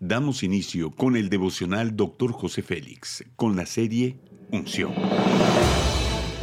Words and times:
Damos 0.00 0.42
inicio 0.42 0.90
con 0.90 1.16
el 1.16 1.30
devocional 1.30 1.96
Dr. 1.96 2.30
José 2.30 2.60
Félix, 2.60 3.24
con 3.34 3.56
la 3.56 3.64
serie 3.64 4.18
Unción. 4.52 4.92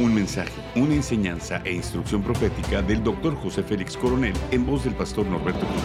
Un 0.00 0.12
mensaje, 0.12 0.50
una 0.74 0.96
enseñanza 0.96 1.62
e 1.64 1.72
instrucción 1.72 2.24
profética 2.24 2.82
del 2.82 3.04
Dr. 3.04 3.36
José 3.36 3.62
Félix 3.62 3.96
Coronel 3.96 4.34
en 4.50 4.66
voz 4.66 4.82
del 4.82 4.94
pastor 4.94 5.24
Norberto 5.26 5.64
Cruz. 5.68 5.82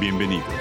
Bienvenidos. 0.00 0.52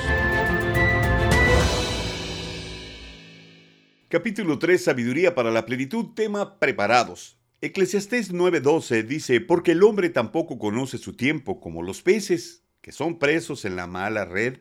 Capítulo 4.08 4.60
3, 4.60 4.84
Sabiduría 4.84 5.34
para 5.34 5.50
la 5.50 5.66
plenitud, 5.66 6.14
tema 6.14 6.60
preparados. 6.60 7.40
Eclesiastés 7.62 8.32
9:12 8.32 9.02
dice, 9.02 9.42
porque 9.42 9.72
el 9.72 9.82
hombre 9.82 10.12
tampoco 10.12 10.60
conoce 10.60 11.00
su 11.00 11.14
tiempo 11.14 11.60
como 11.60 11.82
los 11.82 12.04
peces, 12.04 12.62
que 12.82 12.92
son 12.92 13.18
presos 13.18 13.66
en 13.66 13.76
la 13.76 13.88
mala 13.88 14.26
red, 14.26 14.60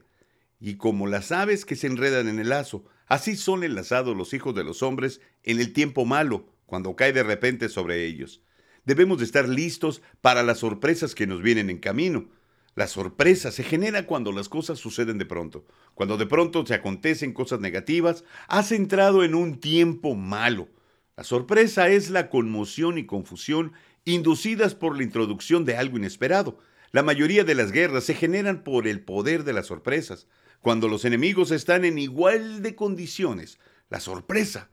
y 0.67 0.77
como 0.77 1.07
las 1.07 1.31
aves 1.31 1.67
que 1.67 1.77
se 1.77 1.89
enredan 1.89 2.27
en 2.27 2.39
el 2.39 2.49
lazo, 2.49 2.87
así 3.07 3.37
son 3.37 3.65
enlazados 3.65 4.17
los 4.17 4.33
hijos 4.33 4.55
de 4.55 4.65
los 4.65 4.83
hombres 4.83 5.21
en 5.43 5.61
el 5.61 5.75
tiempo 5.75 6.07
malo, 6.07 6.47
cuando 6.65 6.97
cae 6.97 7.13
de 7.13 7.23
repente 7.23 7.69
sobre 7.69 8.07
ellos. 8.07 8.41
Debemos 8.87 9.19
de 9.19 9.27
estar 9.27 9.47
listos 9.47 10.01
para 10.23 10.43
las 10.43 10.61
sorpresas 10.61 11.15
que 11.15 11.27
nos 11.27 11.43
vienen 11.43 11.69
en 11.69 11.77
camino. 11.77 12.31
La 12.77 12.87
sorpresa 12.87 13.53
se 13.53 13.63
genera 13.63 14.07
cuando 14.07 14.33
las 14.33 14.49
cosas 14.49 14.79
suceden 14.79 15.19
de 15.19 15.27
pronto. 15.27 15.67
Cuando 15.93 16.17
de 16.17 16.25
pronto 16.25 16.65
se 16.65 16.73
acontecen 16.73 17.35
cosas 17.35 17.61
negativas, 17.61 18.25
has 18.49 18.73
entrado 18.73 19.23
en 19.23 19.35
un 19.35 19.61
tiempo 19.61 20.15
malo. 20.15 20.71
La 21.15 21.25
sorpresa 21.25 21.91
es 21.91 22.09
la 22.09 22.31
conmoción 22.31 22.97
y 22.97 23.05
confusión 23.05 23.75
inducidas 24.07 24.75
por 24.75 24.97
la 24.97 25.03
introducción 25.03 25.67
de 25.67 25.77
algo 25.77 25.99
inesperado. 25.99 26.59
La 26.91 27.03
mayoría 27.03 27.45
de 27.45 27.55
las 27.55 27.71
guerras 27.71 28.05
se 28.05 28.15
generan 28.15 28.65
por 28.65 28.89
el 28.89 29.01
poder 29.01 29.45
de 29.45 29.53
las 29.53 29.67
sorpresas. 29.67 30.27
Cuando 30.65 30.89
los 30.89 31.05
enemigos 31.05 31.51
están 31.51 31.85
en 31.85 31.99
igual 31.99 32.63
de 32.63 32.75
condiciones, 32.75 33.59
la 33.91 34.01
sorpresa 34.01 34.71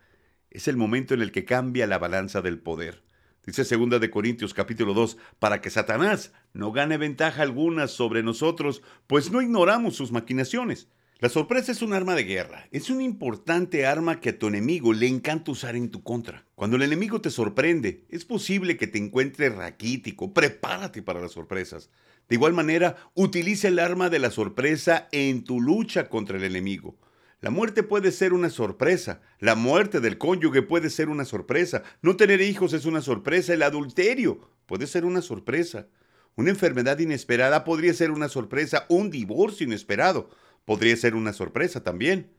es 0.50 0.70
el 0.70 0.78
momento 0.78 1.14
en 1.14 1.22
el 1.22 1.34
que 1.34 1.44
cambia 1.44 1.86
la 1.86 1.98
balanza 1.98 2.42
del 2.42 2.60
poder. 2.60 3.04
Dice 3.46 3.66
2 3.66 4.00
de 4.00 4.10
Corintios 4.10 4.54
capítulo 4.54 4.94
2, 4.94 5.18
para 5.38 5.60
que 5.60 5.70
Satanás 5.70 6.32
no 6.54 6.72
gane 6.72 6.96
ventaja 6.96 7.42
alguna 7.42 7.90
sobre 7.90 8.24
nosotros, 8.24 8.82
pues 9.06 9.32
no 9.32 9.42
ignoramos 9.42 9.98
sus 9.98 10.14
maquinaciones. 10.14 10.88
La 11.22 11.30
sorpresa 11.30 11.72
es 11.72 11.84
un 11.84 11.94
arma 11.94 12.16
de 12.16 12.24
guerra. 12.24 12.68
Es 12.72 12.90
un 12.90 13.00
importante 13.00 13.86
arma 13.86 14.20
que 14.20 14.30
a 14.30 14.40
tu 14.40 14.48
enemigo 14.48 14.92
le 14.92 15.06
encanta 15.06 15.52
usar 15.52 15.76
en 15.76 15.92
tu 15.92 16.02
contra. 16.02 16.48
Cuando 16.56 16.78
el 16.78 16.82
enemigo 16.82 17.22
te 17.22 17.30
sorprende, 17.30 18.08
es 18.10 18.26
posible 18.26 18.76
que 18.76 18.88
te 18.88 18.98
encuentre 18.98 19.50
raquítico. 19.50 20.34
Prepárate 20.34 21.04
para 21.04 21.22
las 21.22 21.34
sorpresas. 21.34 21.92
De 22.28 22.38
igual 22.38 22.54
manera, 22.54 22.96
utiliza 23.14 23.68
el 23.68 23.78
arma 23.78 24.10
de 24.10 24.18
la 24.18 24.32
sorpresa 24.32 25.10
en 25.12 25.44
tu 25.44 25.62
lucha 25.62 26.10
contra 26.10 26.38
el 26.38 26.44
enemigo. 26.44 26.98
La 27.40 27.52
muerte 27.52 27.84
puede 27.84 28.12
ser 28.12 28.34
una 28.34 28.50
sorpresa. 28.50 29.22
La 29.38 29.54
muerte 29.54 30.00
del 30.00 30.18
cónyuge 30.18 30.64
puede 30.64 30.90
ser 30.90 31.08
una 31.08 31.26
sorpresa. 31.26 31.84
No 32.02 32.16
tener 32.16 32.42
hijos 32.42 32.74
es 32.74 32.86
una 32.86 33.02
sorpresa. 33.02 33.54
El 33.54 33.62
adulterio 33.62 34.50
puede 34.66 34.88
ser 34.88 35.06
una 35.06 35.22
sorpresa. 35.22 35.88
Una 36.34 36.50
enfermedad 36.50 36.98
inesperada 36.98 37.64
podría 37.64 37.94
ser 37.94 38.10
una 38.10 38.28
sorpresa. 38.28 38.88
Un 38.90 39.12
divorcio 39.12 39.68
inesperado 39.68 40.32
Podría 40.66 40.96
ser 40.96 41.16
una 41.16 41.34
sorpresa 41.34 41.84
también. 41.84 42.32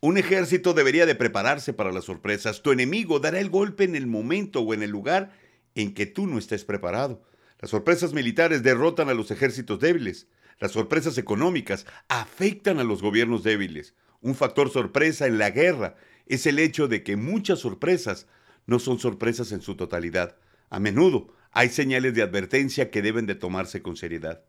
Un 0.00 0.16
ejército 0.16 0.72
debería 0.74 1.06
de 1.06 1.14
prepararse 1.14 1.72
para 1.72 1.92
las 1.92 2.04
sorpresas. 2.04 2.62
Tu 2.62 2.72
enemigo 2.72 3.20
dará 3.20 3.40
el 3.40 3.50
golpe 3.50 3.84
en 3.84 3.96
el 3.96 4.06
momento 4.06 4.60
o 4.60 4.74
en 4.74 4.82
el 4.82 4.90
lugar 4.90 5.32
en 5.74 5.94
que 5.94 6.06
tú 6.06 6.26
no 6.26 6.38
estés 6.38 6.64
preparado. 6.64 7.22
Las 7.60 7.70
sorpresas 7.70 8.14
militares 8.14 8.62
derrotan 8.62 9.08
a 9.08 9.14
los 9.14 9.30
ejércitos 9.30 9.80
débiles. 9.80 10.28
Las 10.58 10.72
sorpresas 10.72 11.18
económicas 11.18 11.86
afectan 12.08 12.78
a 12.78 12.84
los 12.84 13.02
gobiernos 13.02 13.42
débiles. 13.42 13.94
Un 14.20 14.34
factor 14.34 14.70
sorpresa 14.70 15.26
en 15.26 15.38
la 15.38 15.50
guerra 15.50 15.96
es 16.26 16.46
el 16.46 16.58
hecho 16.58 16.88
de 16.88 17.02
que 17.02 17.16
muchas 17.16 17.58
sorpresas 17.58 18.26
no 18.66 18.78
son 18.78 18.98
sorpresas 18.98 19.52
en 19.52 19.62
su 19.62 19.74
totalidad. 19.76 20.36
A 20.68 20.78
menudo 20.78 21.34
hay 21.50 21.68
señales 21.70 22.14
de 22.14 22.22
advertencia 22.22 22.90
que 22.90 23.02
deben 23.02 23.26
de 23.26 23.34
tomarse 23.34 23.82
con 23.82 23.96
seriedad. 23.96 24.44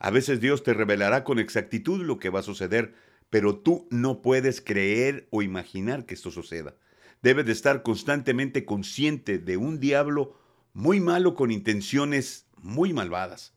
A 0.00 0.10
veces 0.10 0.40
Dios 0.40 0.62
te 0.62 0.72
revelará 0.72 1.24
con 1.24 1.38
exactitud 1.38 2.02
lo 2.02 2.18
que 2.18 2.30
va 2.30 2.40
a 2.40 2.42
suceder, 2.42 2.94
pero 3.28 3.58
tú 3.58 3.86
no 3.90 4.22
puedes 4.22 4.62
creer 4.62 5.28
o 5.30 5.42
imaginar 5.42 6.06
que 6.06 6.14
esto 6.14 6.30
suceda. 6.30 6.74
Debes 7.22 7.44
de 7.44 7.52
estar 7.52 7.82
constantemente 7.82 8.64
consciente 8.64 9.38
de 9.38 9.58
un 9.58 9.78
diablo 9.78 10.38
muy 10.72 11.00
malo 11.00 11.34
con 11.34 11.50
intenciones 11.50 12.46
muy 12.56 12.94
malvadas. 12.94 13.52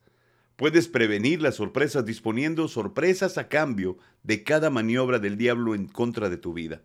Puedes 0.56 0.86
prevenir 0.86 1.40
las 1.40 1.54
sorpresas 1.54 2.04
disponiendo 2.04 2.68
sorpresas 2.68 3.38
a 3.38 3.48
cambio 3.48 3.96
de 4.22 4.44
cada 4.44 4.68
maniobra 4.68 5.18
del 5.18 5.38
diablo 5.38 5.74
en 5.74 5.88
contra 5.88 6.28
de 6.28 6.36
tu 6.36 6.52
vida, 6.52 6.82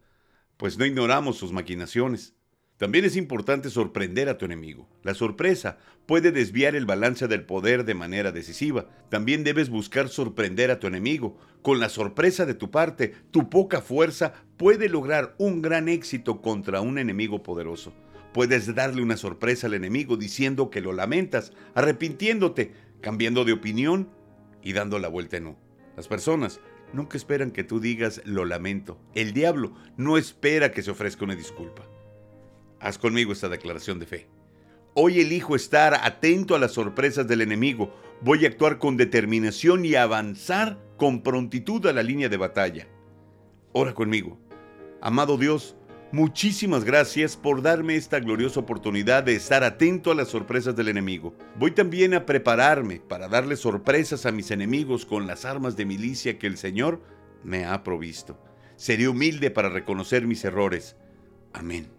pues 0.56 0.78
no 0.78 0.86
ignoramos 0.86 1.38
sus 1.38 1.52
maquinaciones. 1.52 2.34
También 2.80 3.04
es 3.04 3.18
importante 3.18 3.70
sorprender 3.70 4.30
a 4.30 4.38
tu 4.38 4.46
enemigo. 4.46 4.88
La 5.04 5.14
sorpresa 5.14 5.80
puede 6.06 6.32
desviar 6.32 6.78
el 6.78 6.86
balance 6.86 7.28
del 7.28 7.44
poder 7.44 7.84
de 7.84 7.94
manera 7.94 8.32
decisiva. 8.32 8.88
También 9.10 9.44
debes 9.44 9.70
buscar 9.70 10.08
sorprender 10.08 10.72
a 10.72 10.80
tu 10.80 10.88
enemigo. 10.88 11.38
Con 11.62 11.82
la 11.82 11.90
sorpresa 11.90 12.46
de 12.46 12.54
tu 12.54 12.72
parte, 12.72 13.14
tu 13.32 13.50
poca 13.50 13.82
fuerza 13.82 14.32
puede 14.56 14.88
lograr 14.88 15.36
un 15.38 15.62
gran 15.62 15.90
éxito 15.90 16.42
contra 16.42 16.80
un 16.80 16.98
enemigo 16.98 17.44
poderoso. 17.44 17.94
Puedes 18.34 18.74
darle 18.74 19.02
una 19.02 19.18
sorpresa 19.18 19.68
al 19.68 19.74
enemigo 19.74 20.16
diciendo 20.16 20.70
que 20.70 20.80
lo 20.80 20.94
lamentas, 20.94 21.52
arrepintiéndote, 21.76 22.72
cambiando 23.02 23.44
de 23.44 23.52
opinión 23.52 24.10
y 24.64 24.72
dando 24.72 25.00
la 25.00 25.10
vuelta 25.10 25.36
en 25.36 25.44
no. 25.44 25.60
Las 25.98 26.08
personas 26.08 26.62
nunca 26.94 27.18
esperan 27.18 27.52
que 27.52 27.66
tú 27.66 27.82
digas 27.82 28.22
lo 28.24 28.46
lamento. 28.46 29.02
El 29.16 29.34
diablo 29.34 29.74
no 29.98 30.18
espera 30.18 30.72
que 30.72 30.82
se 30.82 30.92
ofrezca 30.92 31.26
una 31.26 31.36
disculpa. 31.36 31.89
Haz 32.80 32.98
conmigo 32.98 33.34
esta 33.34 33.50
declaración 33.50 34.00
de 34.00 34.06
fe. 34.06 34.28
Hoy 34.94 35.20
elijo 35.20 35.56
estar 35.56 35.94
atento 35.94 36.56
a 36.56 36.60
las 36.60 36.74
sorpresas 36.74 37.28
del 37.28 37.42
enemigo. 37.42 37.94
Voy 38.22 38.46
a 38.46 38.48
actuar 38.48 38.80
con 38.80 38.98
determinación 38.98 39.86
y 39.86 39.96
avanzar 39.96 40.80
con 40.98 41.22
prontitud 41.22 41.86
a 41.86 41.94
la 41.94 42.04
línea 42.04 42.30
de 42.30 42.38
batalla. 42.38 42.88
Ora 43.72 43.94
conmigo. 43.94 44.40
Amado 45.02 45.38
Dios, 45.38 45.76
muchísimas 46.12 46.84
gracias 46.84 47.38
por 47.38 47.62
darme 47.62 47.96
esta 47.96 48.20
gloriosa 48.20 48.60
oportunidad 48.60 49.24
de 49.24 49.36
estar 49.36 49.64
atento 49.64 50.12
a 50.12 50.16
las 50.16 50.30
sorpresas 50.30 50.76
del 50.76 50.90
enemigo. 50.90 51.36
Voy 51.56 51.72
también 51.72 52.14
a 52.14 52.26
prepararme 52.26 53.00
para 53.00 53.28
darle 53.28 53.56
sorpresas 53.56 54.26
a 54.26 54.32
mis 54.32 54.52
enemigos 54.52 55.06
con 55.06 55.28
las 55.28 55.46
armas 55.46 55.78
de 55.78 55.86
milicia 55.86 56.40
que 56.40 56.48
el 56.48 56.58
Señor 56.58 57.02
me 57.44 57.66
ha 57.66 57.84
provisto. 57.84 58.38
Seré 58.76 59.08
humilde 59.08 59.52
para 59.52 59.70
reconocer 59.70 60.26
mis 60.26 60.44
errores. 60.44 60.96
Amén. 61.54 61.99